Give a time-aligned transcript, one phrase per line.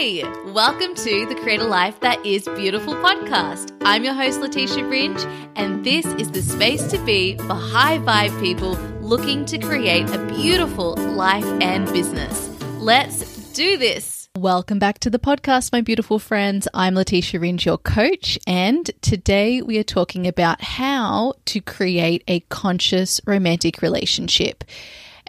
[0.00, 3.76] Hey, welcome to the Create a Life That Is Beautiful podcast.
[3.82, 5.22] I'm your host, Leticia Ringe,
[5.56, 10.24] and this is the space to be for high vibe people looking to create a
[10.24, 12.48] beautiful life and business.
[12.78, 14.30] Let's do this.
[14.38, 16.66] Welcome back to the podcast, my beautiful friends.
[16.72, 22.40] I'm Leticia Ringe, your coach, and today we are talking about how to create a
[22.40, 24.64] conscious romantic relationship.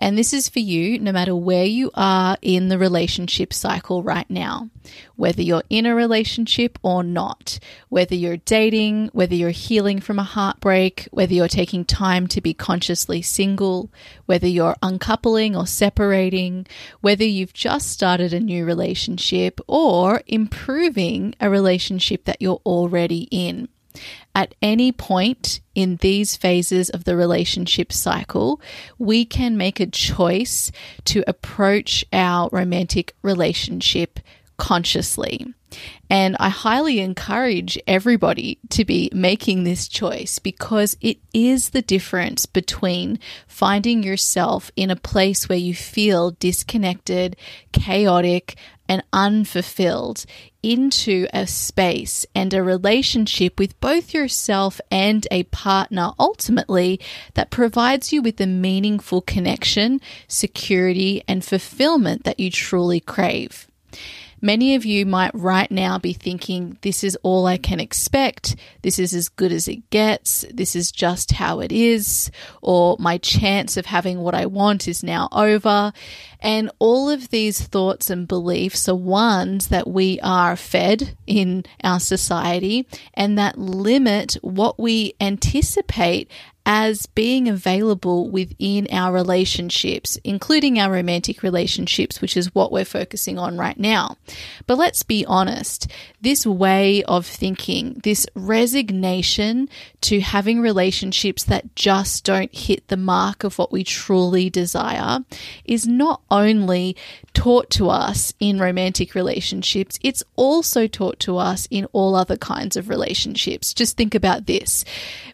[0.01, 4.27] And this is for you no matter where you are in the relationship cycle right
[4.31, 4.71] now,
[5.15, 10.23] whether you're in a relationship or not, whether you're dating, whether you're healing from a
[10.23, 13.91] heartbreak, whether you're taking time to be consciously single,
[14.25, 16.65] whether you're uncoupling or separating,
[17.01, 23.69] whether you've just started a new relationship or improving a relationship that you're already in.
[24.33, 28.61] At any point in these phases of the relationship cycle,
[28.97, 30.71] we can make a choice
[31.05, 34.19] to approach our romantic relationship
[34.57, 35.53] consciously.
[36.09, 42.45] And I highly encourage everybody to be making this choice because it is the difference
[42.45, 47.37] between finding yourself in a place where you feel disconnected,
[47.71, 48.55] chaotic,
[48.91, 50.25] and unfulfilled
[50.61, 56.99] into a space and a relationship with both yourself and a partner ultimately
[57.35, 63.65] that provides you with the meaningful connection, security, and fulfillment that you truly crave.
[64.41, 68.55] Many of you might right now be thinking, this is all I can expect.
[68.81, 70.45] This is as good as it gets.
[70.51, 72.31] This is just how it is.
[72.61, 75.93] Or my chance of having what I want is now over.
[76.39, 81.99] And all of these thoughts and beliefs are ones that we are fed in our
[81.99, 86.31] society and that limit what we anticipate
[86.65, 93.39] as being available within our relationships, including our romantic relationships, which is what we're focusing
[93.39, 94.15] on right now.
[94.67, 95.87] But let's be honest,
[96.21, 99.69] this way of thinking, this resignation
[100.01, 105.19] to having relationships that just don't hit the mark of what we truly desire,
[105.65, 106.95] is not only
[107.33, 112.75] taught to us in romantic relationships, it's also taught to us in all other kinds
[112.75, 113.73] of relationships.
[113.73, 114.85] Just think about this.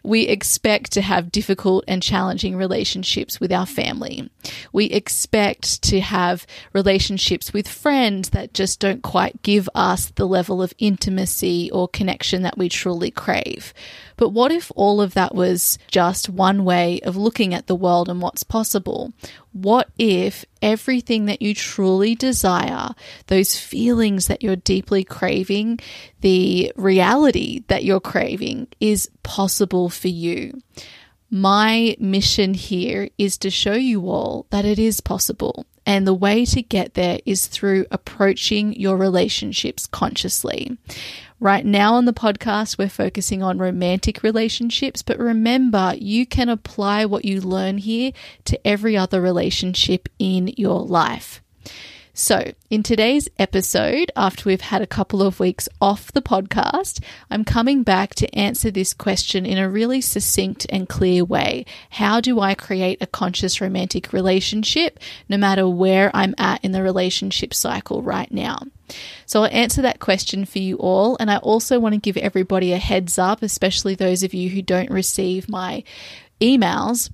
[0.02, 4.30] We expect to have difficult and challenging relationships with our family.
[4.72, 10.62] We expect to have relationships with friends that just don't quite give us the level
[10.62, 13.74] of intimacy or connection that we truly crave.
[14.16, 18.08] But what if all of that was just one way of looking at the world
[18.08, 19.12] and what's possible?
[19.52, 22.90] What if everything that you truly desire,
[23.28, 25.78] those feelings that you're deeply craving,
[26.20, 30.60] the reality that you're craving is possible for you?
[31.30, 35.66] My mission here is to show you all that it is possible.
[35.84, 40.76] And the way to get there is through approaching your relationships consciously.
[41.40, 47.04] Right now on the podcast, we're focusing on romantic relationships, but remember, you can apply
[47.04, 48.12] what you learn here
[48.46, 51.42] to every other relationship in your life.
[52.20, 57.44] So, in today's episode, after we've had a couple of weeks off the podcast, I'm
[57.44, 61.64] coming back to answer this question in a really succinct and clear way.
[61.90, 64.98] How do I create a conscious romantic relationship
[65.28, 68.62] no matter where I'm at in the relationship cycle right now?
[69.24, 71.16] So I'll answer that question for you all.
[71.20, 74.60] And I also want to give everybody a heads up, especially those of you who
[74.60, 75.84] don't receive my
[76.40, 77.10] emails.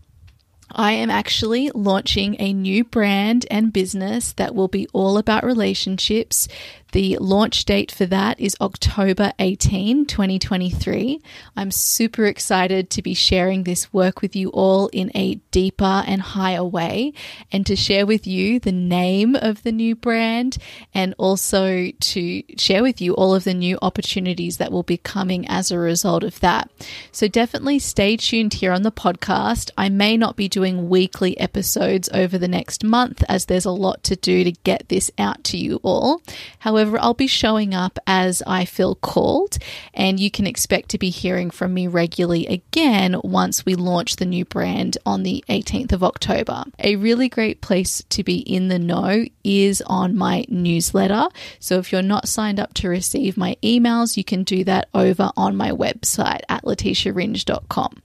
[0.70, 6.48] I am actually launching a new brand and business that will be all about relationships.
[6.94, 11.20] The launch date for that is October 18, 2023.
[11.56, 16.22] I'm super excited to be sharing this work with you all in a deeper and
[16.22, 17.12] higher way
[17.50, 20.56] and to share with you the name of the new brand
[20.94, 25.48] and also to share with you all of the new opportunities that will be coming
[25.48, 26.70] as a result of that.
[27.10, 29.72] So definitely stay tuned here on the podcast.
[29.76, 34.04] I may not be doing weekly episodes over the next month as there's a lot
[34.04, 36.22] to do to get this out to you all.
[36.60, 39.56] However, However, I'll be showing up as I feel called,
[39.94, 44.26] and you can expect to be hearing from me regularly again once we launch the
[44.26, 46.64] new brand on the 18th of October.
[46.78, 51.28] A really great place to be in the know is on my newsletter.
[51.58, 55.30] So if you're not signed up to receive my emails, you can do that over
[55.38, 58.02] on my website at leticiaringe.com.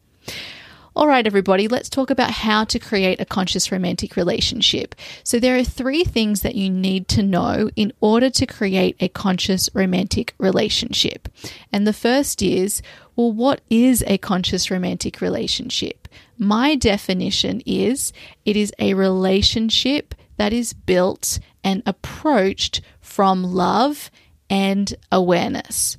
[1.00, 4.96] All right, everybody, let's talk about how to create a conscious romantic relationship.
[5.24, 9.08] So, there are three things that you need to know in order to create a
[9.08, 11.30] conscious romantic relationship.
[11.72, 12.82] And the first is
[13.16, 16.10] well, what is a conscious romantic relationship?
[16.38, 18.12] My definition is
[18.44, 24.12] it is a relationship that is built and approached from love
[24.50, 25.98] and awareness.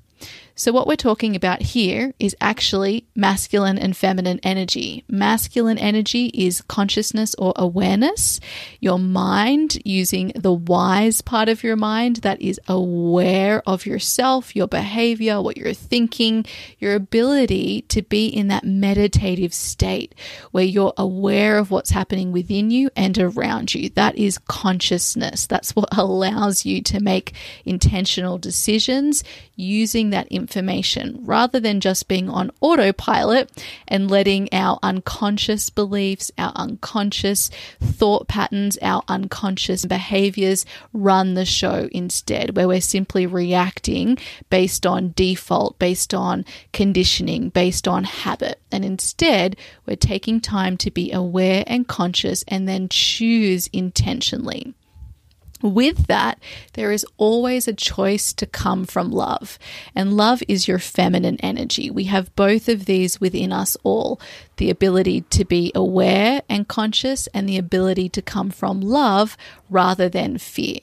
[0.60, 5.04] So, what we're talking about here is actually masculine and feminine energy.
[5.08, 8.40] Masculine energy is consciousness or awareness,
[8.78, 14.68] your mind using the wise part of your mind that is aware of yourself, your
[14.68, 16.44] behavior, what you're thinking,
[16.78, 20.14] your ability to be in that meditative state
[20.50, 23.88] where you're aware of what's happening within you and around you.
[23.88, 25.46] That is consciousness.
[25.46, 27.32] That's what allows you to make
[27.64, 29.24] intentional decisions
[29.56, 33.48] using that information information rather than just being on autopilot
[33.86, 37.50] and letting our unconscious beliefs, our unconscious
[37.80, 44.18] thought patterns, our unconscious behaviors run the show instead, where we're simply reacting
[44.50, 48.60] based on default, based on conditioning, based on habit.
[48.72, 49.56] And instead,
[49.86, 54.74] we're taking time to be aware and conscious and then choose intentionally.
[55.62, 56.40] With that,
[56.72, 59.58] there is always a choice to come from love.
[59.94, 61.90] And love is your feminine energy.
[61.90, 64.20] We have both of these within us all
[64.56, 69.36] the ability to be aware and conscious, and the ability to come from love
[69.68, 70.80] rather than fear.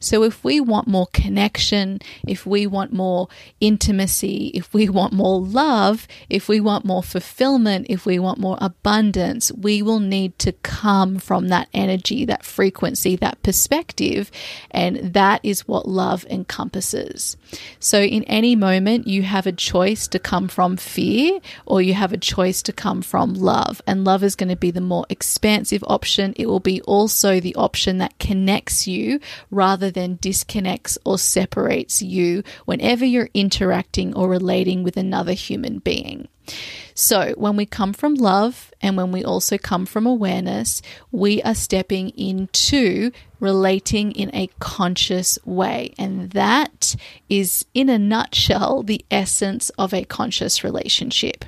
[0.00, 3.28] So, if we want more connection, if we want more
[3.60, 8.58] intimacy, if we want more love, if we want more fulfillment, if we want more
[8.60, 14.30] abundance, we will need to come from that energy, that frequency, that perspective.
[14.70, 17.36] And that is what love encompasses.
[17.78, 22.12] So, in any moment, you have a choice to come from fear or you have
[22.12, 23.82] a choice to come from love.
[23.86, 26.34] And love is going to be the more expansive option.
[26.36, 32.42] It will be also the option that connects you rather than disconnects or separates you
[32.64, 36.28] whenever you're interacting or relating with another human being.
[36.94, 40.82] So, when we come from love and when we also come from awareness,
[41.12, 45.94] we are stepping into relating in a conscious way.
[45.98, 46.96] And that
[47.28, 51.44] is, in a nutshell, the essence of a conscious relationship.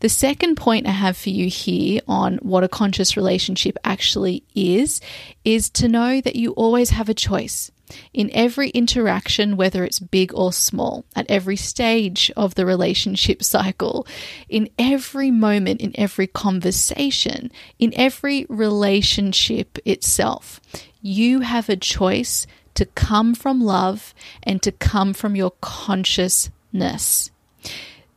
[0.00, 5.00] The second point I have for you here on what a conscious relationship actually is,
[5.44, 7.70] is to know that you always have a choice.
[8.12, 14.06] In every interaction, whether it's big or small, at every stage of the relationship cycle,
[14.48, 20.60] in every moment, in every conversation, in every relationship itself,
[21.00, 27.30] you have a choice to come from love and to come from your consciousness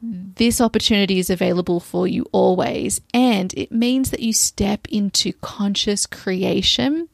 [0.02, 6.06] this opportunity is available for you always, and it means that you step into conscious
[6.06, 7.08] creation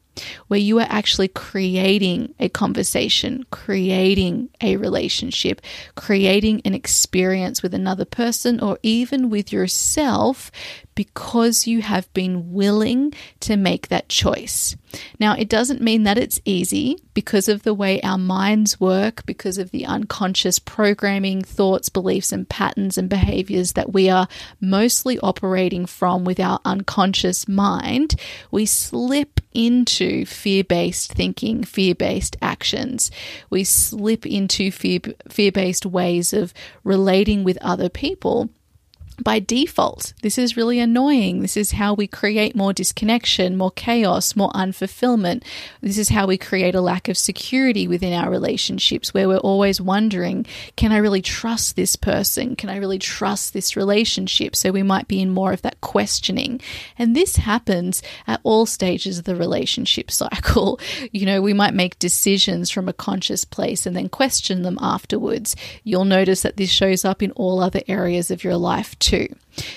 [0.48, 5.60] where you are actually creating a conversation, creating a relationship,
[5.94, 10.50] creating an experience with another person or even with yourself
[10.98, 14.74] because you have been willing to make that choice.
[15.20, 19.58] Now, it doesn't mean that it's easy because of the way our minds work, because
[19.58, 24.26] of the unconscious programming, thoughts, beliefs, and patterns and behaviors that we are
[24.60, 28.16] mostly operating from with our unconscious mind.
[28.50, 33.12] We slip into fear based thinking, fear based actions.
[33.50, 36.52] We slip into fear based ways of
[36.82, 38.50] relating with other people
[39.22, 40.12] by default.
[40.22, 41.40] This is really annoying.
[41.40, 45.42] This is how we create more disconnection, more chaos, more unfulfillment.
[45.80, 49.80] This is how we create a lack of security within our relationships where we're always
[49.80, 52.56] wondering, can I really trust this person?
[52.56, 54.54] Can I really trust this relationship?
[54.54, 56.60] So we might be in more of that questioning.
[56.98, 60.80] And this happens at all stages of the relationship cycle.
[61.10, 65.56] You know, we might make decisions from a conscious place and then question them afterwards.
[65.84, 69.07] You'll notice that this shows up in all other areas of your life too.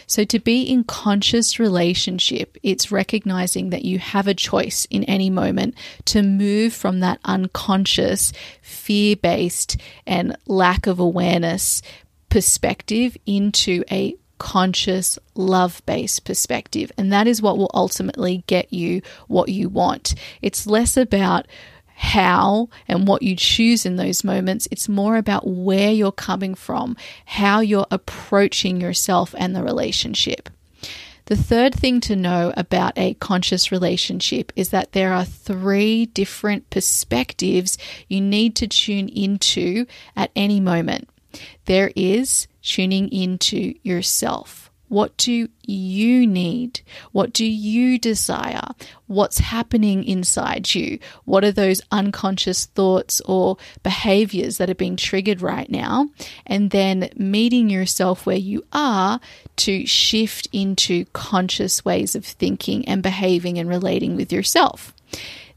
[0.07, 5.29] So, to be in conscious relationship, it's recognizing that you have a choice in any
[5.29, 11.81] moment to move from that unconscious, fear based, and lack of awareness
[12.29, 16.91] perspective into a conscious, love based perspective.
[16.97, 20.15] And that is what will ultimately get you what you want.
[20.41, 21.45] It's less about
[22.01, 24.67] how and what you choose in those moments.
[24.71, 30.49] It's more about where you're coming from, how you're approaching yourself and the relationship.
[31.25, 36.69] The third thing to know about a conscious relationship is that there are three different
[36.71, 37.77] perspectives
[38.09, 41.07] you need to tune into at any moment.
[41.65, 44.60] There is tuning into yourself.
[44.91, 46.81] What do you need?
[47.13, 48.71] What do you desire?
[49.07, 50.99] What's happening inside you?
[51.23, 56.09] What are those unconscious thoughts or behaviors that are being triggered right now?
[56.45, 59.21] And then meeting yourself where you are
[59.57, 64.93] to shift into conscious ways of thinking and behaving and relating with yourself.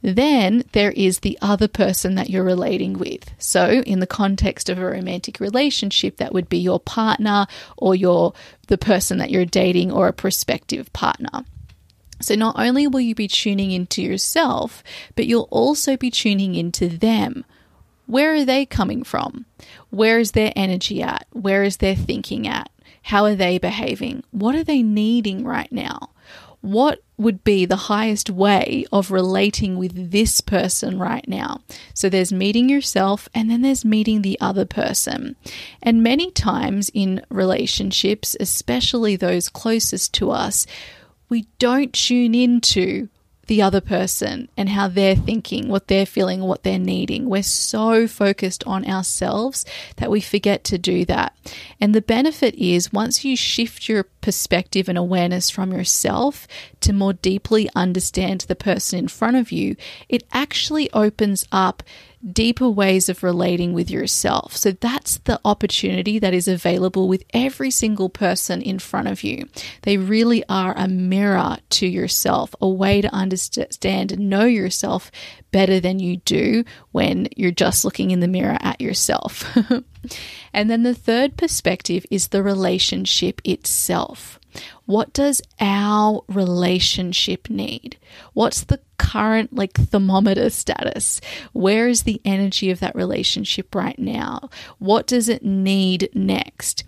[0.04, 3.30] Then there is the other person that you're relating with.
[3.38, 7.46] So, in the context of a romantic relationship, that would be your partner
[7.78, 8.34] or your
[8.66, 11.46] the person that you're dating or a prospective partner.
[12.20, 14.84] So, not only will you be tuning into yourself,
[15.16, 17.46] but you'll also be tuning into them.
[18.04, 19.46] Where are they coming from?
[19.88, 21.26] Where is their energy at?
[21.32, 22.70] Where is their thinking at?
[23.04, 24.22] How are they behaving?
[24.32, 26.10] What are they needing right now?
[26.64, 31.60] What would be the highest way of relating with this person right now.
[31.92, 35.36] So there's meeting yourself and then there's meeting the other person.
[35.82, 40.66] And many times in relationships, especially those closest to us,
[41.28, 43.08] we don't tune into
[43.46, 47.28] the other person and how they're thinking, what they're feeling, what they're needing.
[47.28, 49.64] We're so focused on ourselves
[49.96, 51.36] that we forget to do that.
[51.80, 56.48] And the benefit is once you shift your perspective and awareness from yourself
[56.80, 59.76] to more deeply understand the person in front of you,
[60.08, 61.82] it actually opens up
[62.32, 64.56] deeper ways of relating with yourself.
[64.56, 69.46] So that's the opportunity that is available with every single person in front of you.
[69.82, 75.10] They really are a mirror to yourself, a way to understand and know yourself
[75.50, 79.44] better than you do when you're just looking in the mirror at yourself.
[80.54, 84.38] and then the third perspective is the relationship itself.
[84.86, 87.98] What does our relationship need?
[88.34, 91.20] What's the current like thermometer status?
[91.52, 94.48] Where is the energy of that relationship right now?
[94.78, 96.84] What does it need next?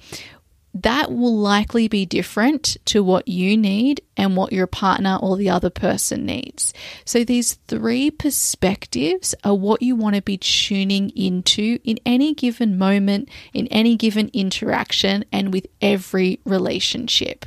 [0.83, 5.50] That will likely be different to what you need and what your partner or the
[5.50, 6.73] other person needs.
[7.04, 12.78] So, these three perspectives are what you want to be tuning into in any given
[12.78, 17.47] moment, in any given interaction, and with every relationship.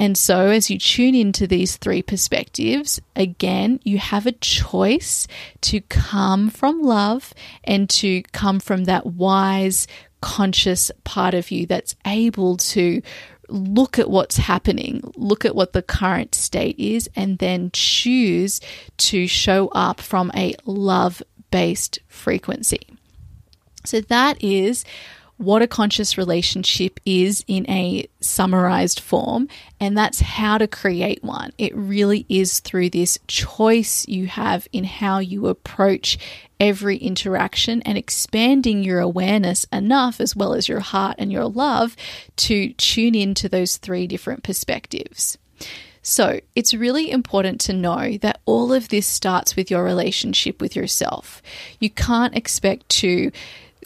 [0.00, 5.28] And so, as you tune into these three perspectives, again, you have a choice
[5.60, 7.34] to come from love
[7.64, 9.86] and to come from that wise,
[10.20, 13.02] conscious part of you that's able to
[13.48, 18.60] look at what's happening, look at what the current state is, and then choose
[18.96, 22.80] to show up from a love based frequency.
[23.84, 24.84] So that is
[25.36, 29.48] what a conscious relationship is in a summarized form,
[29.80, 31.50] and that's how to create one.
[31.56, 36.18] It really is through this choice you have in how you approach
[36.60, 41.96] every interaction and expanding your awareness enough, as well as your heart and your love,
[42.36, 45.38] to tune into those three different perspectives.
[46.02, 50.74] So, it's really important to know that all of this starts with your relationship with
[50.74, 51.42] yourself.
[51.78, 53.30] You can't expect to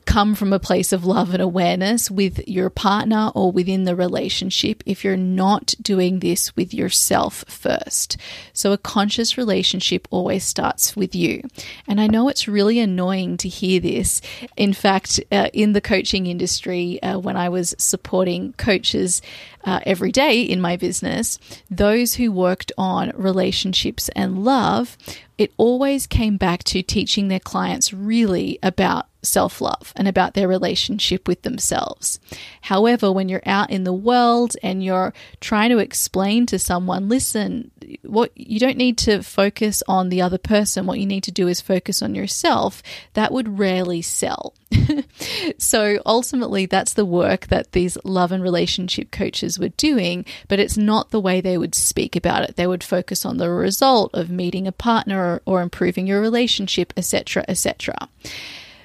[0.07, 4.83] come from a place of love and awareness with your partner or within the relationship
[4.87, 8.17] if you're not doing this with yourself first.
[8.53, 11.43] So, a conscious relationship always starts with you.
[11.87, 14.21] And I know it's really annoying to hear this.
[14.57, 19.23] In fact, uh, in the coaching industry, uh, when I was supporting coaches
[19.65, 21.39] uh, every day in my business,
[21.71, 24.97] those who worked on relationships and love,
[25.39, 30.49] it always came back to teaching their clients really about self love and about their
[30.49, 32.21] relationship with themselves.
[32.63, 37.71] However, when you're out in the world and you're trying to explain to someone, listen,
[38.03, 41.49] what you don't need to focus on the other person, what you need to do
[41.49, 42.83] is focus on yourself,
[43.15, 44.55] that would rarely sell.
[45.59, 50.77] so ultimately, that's the work that these love and relationship coaches were doing, but it's
[50.77, 52.57] not the way they would speak about it.
[52.57, 56.93] They would focus on the result of meeting a partner or, or improving your relationship,
[56.97, 58.09] etc., etc.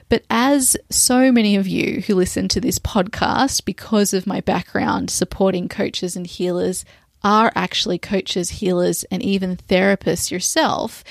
[0.10, 5.12] But as so many of you who listen to this podcast, because of my background
[5.12, 6.84] supporting coaches and healers,
[7.24, 11.04] are actually coaches, healers, and even therapists yourself,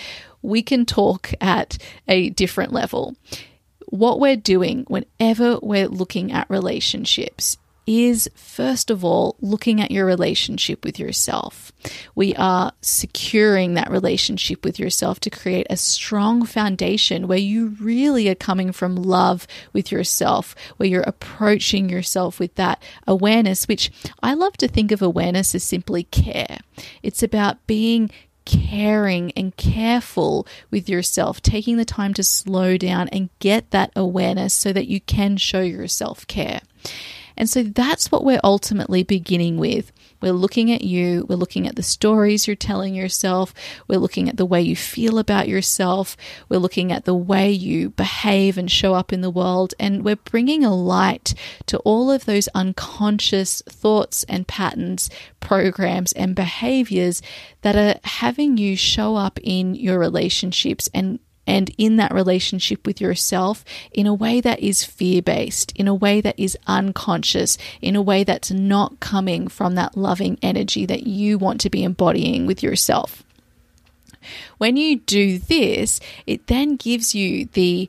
[0.42, 1.78] we can talk at
[2.08, 3.14] a different level.
[3.86, 7.56] What we're doing whenever we're looking at relationships
[7.88, 11.72] is first of all looking at your relationship with yourself.
[12.14, 18.28] We are securing that relationship with yourself to create a strong foundation where you really
[18.28, 23.90] are coming from love with yourself, where you're approaching yourself with that awareness, which
[24.22, 26.58] I love to think of awareness as simply care.
[27.02, 28.10] It's about being
[28.44, 34.52] caring and careful with yourself, taking the time to slow down and get that awareness
[34.52, 36.60] so that you can show yourself care.
[37.38, 39.92] And so that's what we're ultimately beginning with.
[40.20, 43.54] We're looking at you, we're looking at the stories you're telling yourself,
[43.86, 46.16] we're looking at the way you feel about yourself,
[46.48, 50.16] we're looking at the way you behave and show up in the world, and we're
[50.16, 51.34] bringing a light
[51.66, 57.22] to all of those unconscious thoughts and patterns, programs, and behaviors
[57.62, 63.00] that are having you show up in your relationships and and in that relationship with
[63.00, 67.96] yourself in a way that is fear based, in a way that is unconscious, in
[67.96, 72.44] a way that's not coming from that loving energy that you want to be embodying
[72.44, 73.24] with yourself.
[74.58, 77.88] When you do this, it then gives you the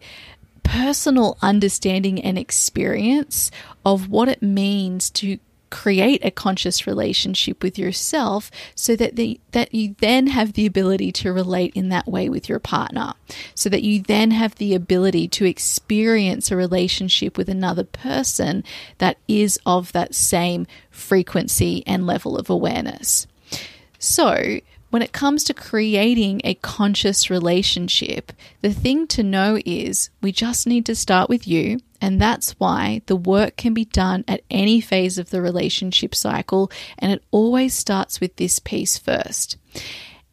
[0.64, 3.52] personal understanding and experience
[3.84, 5.38] of what it means to
[5.70, 11.12] create a conscious relationship with yourself so that the, that you then have the ability
[11.12, 13.14] to relate in that way with your partner.
[13.56, 18.64] So that you then have the ability to experience a relationship with another person
[18.98, 23.28] that is of that same frequency and level of awareness.
[24.00, 28.32] So when it comes to creating a conscious relationship,
[28.62, 31.80] the thing to know is we just need to start with you.
[32.02, 36.72] And that's why the work can be done at any phase of the relationship cycle.
[36.98, 39.58] And it always starts with this piece first.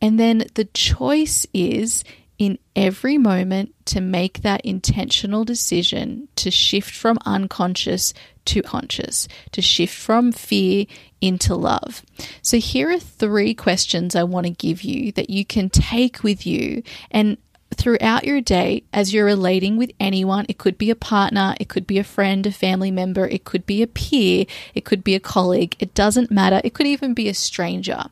[0.01, 2.05] And then the choice is
[2.39, 8.13] in every moment to make that intentional decision to shift from unconscious
[8.47, 10.87] to conscious, to shift from fear
[11.21, 12.03] into love.
[12.43, 16.47] So, here are three questions I want to give you that you can take with
[16.47, 17.39] you and
[17.75, 20.47] throughout your day as you're relating with anyone.
[20.49, 23.67] It could be a partner, it could be a friend, a family member, it could
[23.67, 25.77] be a peer, it could be a colleague.
[25.79, 26.61] It doesn't matter.
[26.65, 28.05] It could even be a stranger.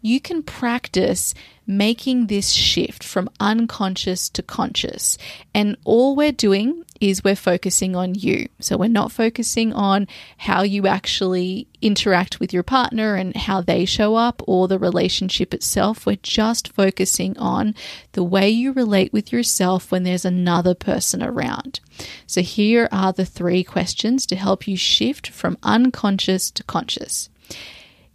[0.00, 1.34] You can practice
[1.66, 5.16] making this shift from unconscious to conscious.
[5.54, 8.48] And all we're doing is we're focusing on you.
[8.60, 10.06] So we're not focusing on
[10.38, 15.52] how you actually interact with your partner and how they show up or the relationship
[15.52, 16.06] itself.
[16.06, 17.74] We're just focusing on
[18.12, 21.80] the way you relate with yourself when there's another person around.
[22.26, 27.28] So here are the three questions to help you shift from unconscious to conscious.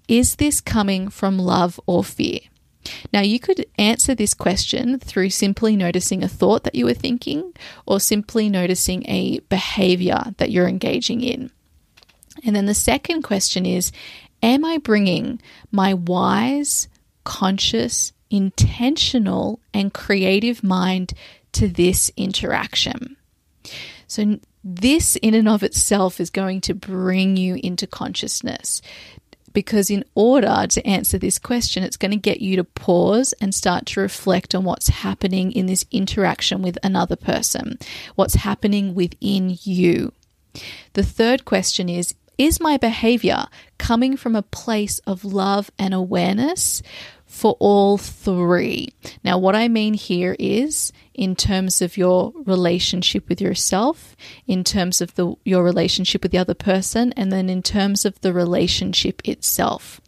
[0.07, 2.39] Is this coming from love or fear?
[3.11, 7.53] Now, you could answer this question through simply noticing a thought that you were thinking
[7.85, 11.51] or simply noticing a behavior that you're engaging in.
[12.43, 13.91] And then the second question is
[14.41, 16.87] Am I bringing my wise,
[17.23, 21.13] conscious, intentional, and creative mind
[21.53, 23.17] to this interaction?
[24.07, 28.81] So, this in and of itself is going to bring you into consciousness
[29.53, 33.53] because in order to answer this question, it's going to get you to pause and
[33.53, 37.77] start to reflect on what's happening in this interaction with another person,
[38.15, 40.13] what's happening within you.
[40.93, 43.45] The third question is Is my behavior
[43.77, 46.81] coming from a place of love and awareness?
[47.29, 48.89] for all three.
[49.23, 54.15] Now, what I mean here is in terms of your relationship with yourself,
[54.47, 58.17] in terms of the, your relationship with the other person, and then in terms of
[58.21, 59.99] the relationship itself.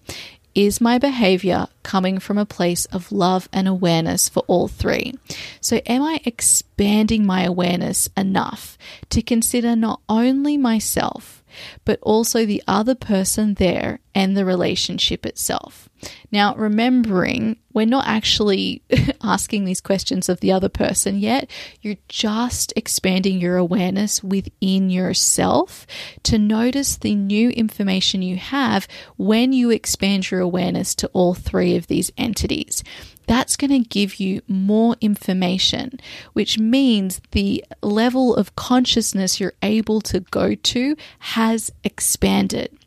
[0.56, 5.14] Is my behavior coming from a place of love and awareness for all three?
[5.60, 8.78] So, am I expanding my awareness enough
[9.10, 11.41] to consider not only myself,
[11.86, 15.90] but also the other person there and the relationship itself.
[16.32, 18.84] Now, remembering we're not actually
[19.24, 21.50] asking these questions of the other person yet,
[21.82, 25.88] you're just expanding your awareness within yourself
[26.24, 28.88] to notice the new information you have
[29.18, 32.84] when you expand your awareness to all three of these entities
[33.32, 35.98] that's going to give you more information,
[36.34, 42.78] which means the level of consciousness you're able to go to has expanded.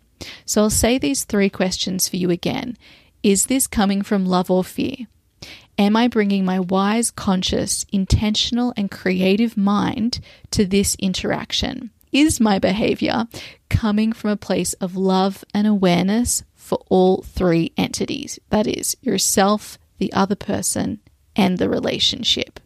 [0.44, 2.76] So I'll say these three questions for you again.
[3.22, 5.06] Is this coming from love or fear?
[5.78, 11.90] Am I bringing my wise, conscious, intentional, and creative mind to this interaction?
[12.12, 13.28] Is my behavior
[13.70, 18.38] coming from a place of love and awareness for all three entities?
[18.50, 21.00] That is, yourself, the other person,
[21.36, 22.60] and the relationship.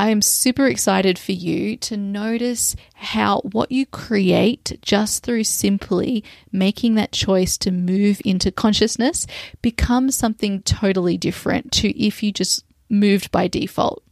[0.00, 6.24] I am super excited for you to notice how what you create just through simply
[6.50, 9.26] making that choice to move into consciousness
[9.60, 14.02] becomes something totally different to if you just moved by default.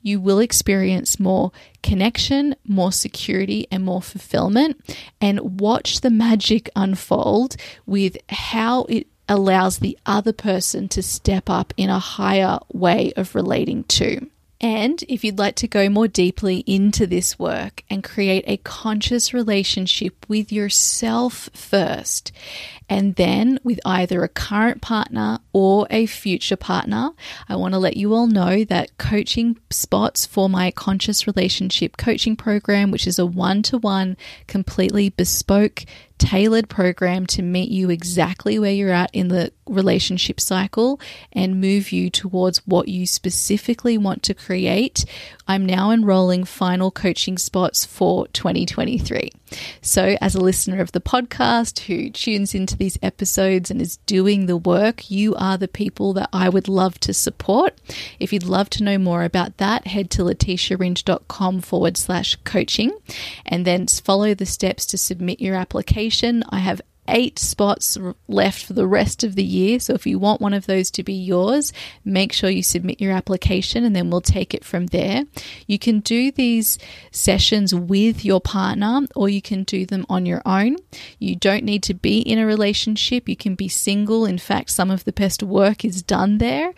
[0.00, 1.50] You will experience more
[1.82, 4.80] connection, more security, and more fulfillment,
[5.20, 11.72] and watch the magic unfold with how it allows the other person to step up
[11.76, 14.26] in a higher way of relating to.
[14.60, 19.34] And if you'd like to go more deeply into this work and create a conscious
[19.34, 22.30] relationship with yourself first,
[22.88, 27.10] and then with either a current partner or a future partner,
[27.48, 32.36] I want to let you all know that coaching spots for my conscious relationship coaching
[32.36, 34.16] program, which is a one to one,
[34.46, 35.84] completely bespoke
[36.22, 41.00] tailored program to meet you exactly where you're at in the relationship cycle
[41.32, 45.04] and move you towards what you specifically want to create.
[45.48, 49.32] I'm now enrolling final coaching spots for 2023.
[49.80, 54.46] So, as a listener of the podcast who tunes into these episodes and is doing
[54.46, 57.78] the work, you are the people that I would love to support.
[58.18, 62.92] If you'd love to know more about that, head to leticiaringe.com forward slash coaching
[63.46, 66.44] and then follow the steps to submit your application.
[66.50, 69.80] I have eight spots left for the rest of the year.
[69.80, 71.72] So if you want one of those to be yours,
[72.04, 75.24] make sure you submit your application and then we'll take it from there.
[75.66, 76.78] You can do these
[77.10, 80.76] sessions with your partner or you can do them on your own.
[81.18, 84.24] You don't need to be in a relationship, you can be single.
[84.24, 86.72] In fact, some of the best work is done there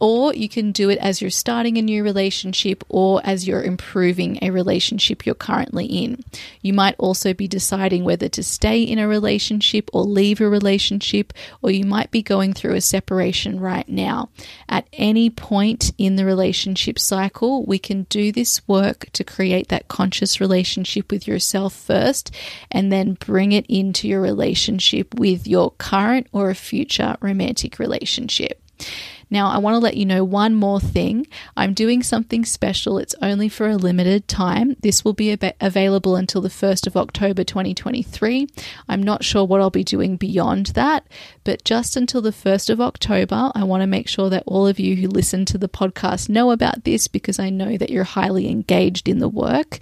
[0.00, 4.38] or you can do it as you're starting a new relationship or as you're improving
[4.42, 6.22] a relationship you're currently in.
[6.60, 11.32] You might also be deciding whether to stay in a relationship or leave a relationship,
[11.62, 14.28] or you might be going through a separation right now.
[14.68, 19.88] At any point in the relationship cycle, we can do this work to create that
[19.88, 22.34] conscious relationship with yourself first
[22.70, 28.60] and then bring it into your relationship with your current or a future romantic relationship.
[29.30, 31.26] Now, I want to let you know one more thing.
[31.56, 32.98] I'm doing something special.
[32.98, 34.76] It's only for a limited time.
[34.80, 38.48] This will be available until the 1st of October 2023.
[38.88, 41.06] I'm not sure what I'll be doing beyond that,
[41.44, 44.78] but just until the 1st of October, I want to make sure that all of
[44.78, 48.48] you who listen to the podcast know about this because I know that you're highly
[48.48, 49.78] engaged in the work.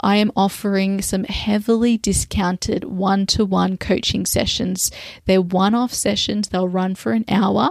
[0.00, 4.90] I am offering some heavily discounted one to one coaching sessions.
[5.24, 7.70] They're one off sessions, they'll run for an hour.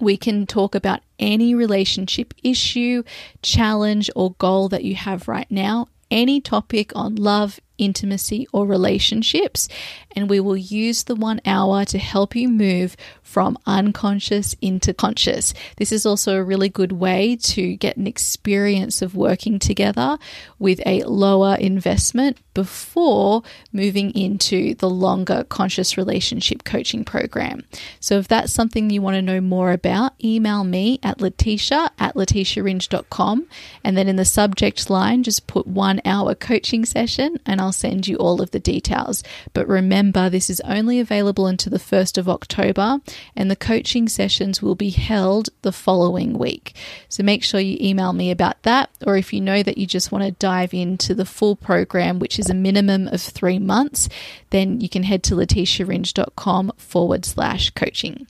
[0.00, 3.02] We can talk about any relationship issue,
[3.42, 9.68] challenge, or goal that you have right now, any topic on love, intimacy, or relationships.
[10.14, 15.54] And we will use the one hour to help you move from unconscious into conscious.
[15.78, 20.18] This is also a really good way to get an experience of working together
[20.58, 23.42] with a lower investment before
[23.72, 27.64] moving into the longer conscious relationship coaching program.
[28.00, 32.14] So if that's something you want to know more about, email me at leticia at
[32.14, 33.46] leticiaringe.com
[33.82, 38.06] and then in the subject line just put one hour coaching session and I'll send
[38.06, 39.24] you all of the details.
[39.54, 42.98] But remember, this is only available until the 1st of October
[43.34, 46.74] and the coaching sessions will be held the following week.
[47.08, 50.12] So make sure you email me about that, or if you know that you just
[50.12, 54.10] want to dive into the full program, which is a minimum of three months,
[54.50, 58.26] then you can head to leticiaringe.com forward slash coaching.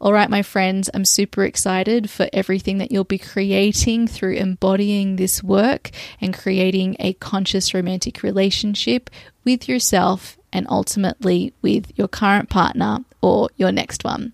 [0.00, 5.16] All right, my friends, I'm super excited for everything that you'll be creating through embodying
[5.16, 9.10] this work and creating a conscious romantic relationship
[9.44, 14.32] with yourself and ultimately with your current partner or your next one.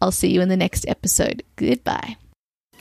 [0.00, 1.42] I'll see you in the next episode.
[1.56, 2.16] Goodbye.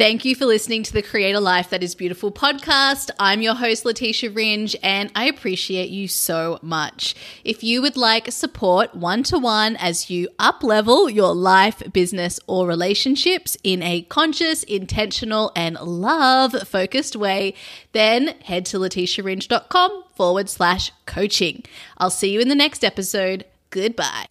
[0.02, 3.12] Thank you for listening to the Create a Life That Is Beautiful podcast.
[3.20, 7.14] I'm your host, Leticia Ringe, and I appreciate you so much.
[7.44, 12.40] If you would like support one to one as you up level your life, business,
[12.48, 17.54] or relationships in a conscious, intentional, and love focused way,
[17.92, 21.62] then head to leticiaringe.com forward slash coaching.
[22.00, 23.46] I'll see you in the next episode.
[23.70, 24.26] Goodbye.